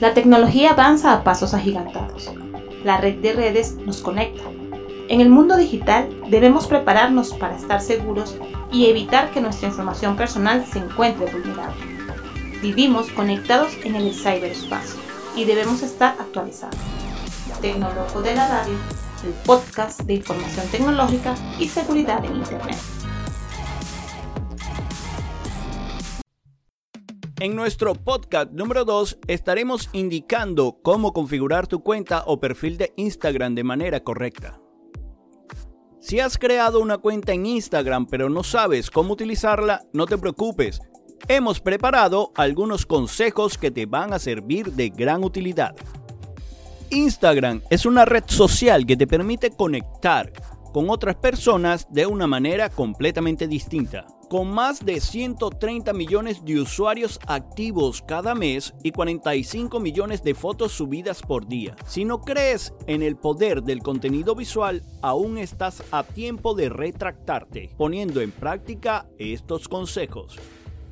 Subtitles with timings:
[0.00, 2.30] La tecnología avanza a pasos agigantados.
[2.84, 4.44] La red de redes nos conecta.
[5.08, 8.36] En el mundo digital debemos prepararnos para estar seguros
[8.70, 11.82] y evitar que nuestra información personal se encuentre vulnerable.
[12.62, 15.00] Vivimos conectados en el ciberespacio
[15.34, 16.78] y debemos estar actualizados.
[17.60, 18.74] Tecnólogo de la Radio,
[19.24, 22.78] el podcast de información tecnológica y seguridad en Internet.
[27.40, 33.54] En nuestro podcast número 2 estaremos indicando cómo configurar tu cuenta o perfil de Instagram
[33.54, 34.60] de manera correcta.
[36.00, 40.80] Si has creado una cuenta en Instagram pero no sabes cómo utilizarla, no te preocupes.
[41.28, 45.76] Hemos preparado algunos consejos que te van a servir de gran utilidad.
[46.90, 50.32] Instagram es una red social que te permite conectar
[50.78, 57.18] con otras personas de una manera completamente distinta con más de 130 millones de usuarios
[57.26, 61.74] activos cada mes y 45 millones de fotos subidas por día.
[61.84, 67.70] Si no crees en el poder del contenido visual, aún estás a tiempo de retractarte,
[67.76, 70.36] poniendo en práctica estos consejos.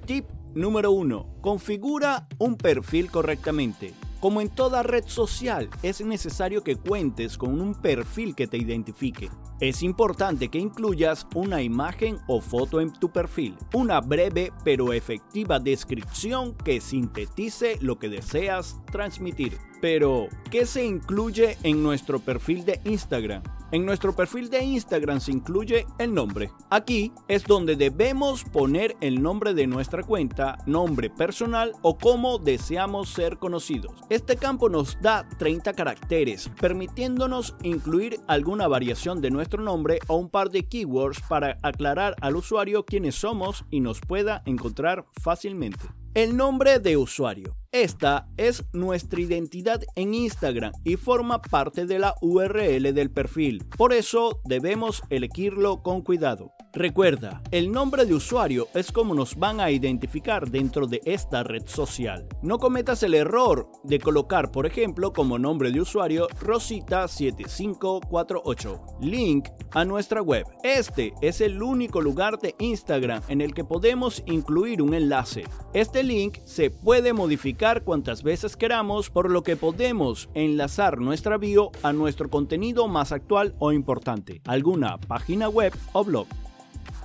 [0.04, 1.36] Tip número 1.
[1.42, 3.94] Configura un perfil correctamente.
[4.20, 9.30] Como en toda red social, es necesario que cuentes con un perfil que te identifique.
[9.60, 15.58] Es importante que incluyas una imagen o foto en tu perfil, una breve pero efectiva
[15.58, 19.58] descripción que sintetice lo que deseas transmitir.
[19.80, 23.42] Pero, ¿qué se incluye en nuestro perfil de Instagram?
[23.72, 26.52] En nuestro perfil de Instagram se incluye el nombre.
[26.70, 33.08] Aquí es donde debemos poner el nombre de nuestra cuenta, nombre personal o cómo deseamos
[33.08, 33.92] ser conocidos.
[34.08, 40.30] Este campo nos da 30 caracteres, permitiéndonos incluir alguna variación de nuestro nombre o un
[40.30, 45.88] par de keywords para aclarar al usuario quiénes somos y nos pueda encontrar fácilmente.
[46.16, 47.58] El nombre de usuario.
[47.72, 53.66] Esta es nuestra identidad en Instagram y forma parte de la URL del perfil.
[53.76, 56.52] Por eso debemos elegirlo con cuidado.
[56.76, 61.62] Recuerda, el nombre de usuario es como nos van a identificar dentro de esta red
[61.64, 62.28] social.
[62.42, 68.98] No cometas el error de colocar, por ejemplo, como nombre de usuario Rosita7548.
[69.00, 70.44] Link a nuestra web.
[70.62, 75.44] Este es el único lugar de Instagram en el que podemos incluir un enlace.
[75.72, 81.70] Este link se puede modificar cuantas veces queramos, por lo que podemos enlazar nuestra bio
[81.82, 86.26] a nuestro contenido más actual o importante, alguna página web o blog.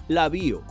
[0.07, 0.63] La bio.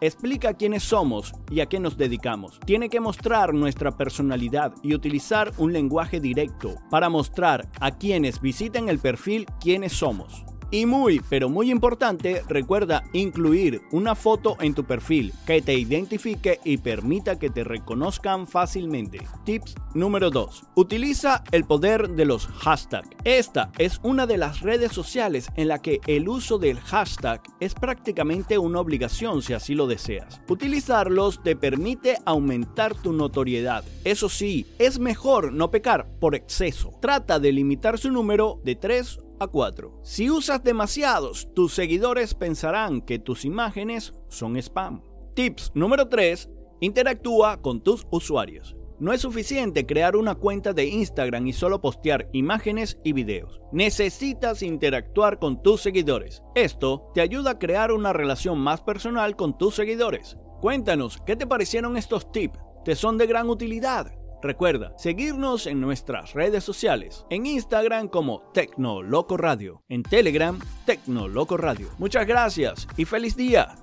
[0.00, 2.58] Explica quiénes somos y a qué nos dedicamos.
[2.64, 8.88] Tiene que mostrar nuestra personalidad y utilizar un lenguaje directo para mostrar a quienes visiten
[8.88, 10.44] el perfil quiénes somos.
[10.72, 16.60] Y muy, pero muy importante, recuerda incluir una foto en tu perfil que te identifique
[16.64, 19.18] y permita que te reconozcan fácilmente.
[19.44, 20.62] Tips número 2.
[20.76, 23.10] Utiliza el poder de los hashtags.
[23.24, 27.74] Esta es una de las redes sociales en la que el uso del hashtag es
[27.74, 30.40] prácticamente una obligación si así lo deseas.
[30.48, 33.82] Utilizarlos te permite aumentar tu notoriedad.
[34.04, 36.92] Eso sí, es mejor no pecar por exceso.
[37.00, 40.00] Trata de limitar su número de 3 a 4.
[40.02, 45.02] Si usas demasiados, tus seguidores pensarán que tus imágenes son spam.
[45.34, 46.48] Tips número 3.
[46.80, 48.76] Interactúa con tus usuarios.
[48.98, 53.62] No es suficiente crear una cuenta de Instagram y solo postear imágenes y videos.
[53.72, 56.42] Necesitas interactuar con tus seguidores.
[56.54, 60.36] Esto te ayuda a crear una relación más personal con tus seguidores.
[60.60, 62.58] Cuéntanos, ¿qué te parecieron estos tips?
[62.84, 64.19] ¿Te son de gran utilidad?
[64.42, 71.88] Recuerda seguirnos en nuestras redes sociales, en Instagram como Tecnoloco Radio, en Telegram Tecnoloco Radio.
[71.98, 73.74] Muchas gracias y feliz día.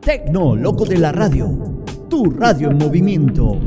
[0.00, 1.50] Tecno Loco de la Radio,
[2.08, 3.60] tu radio en movimiento.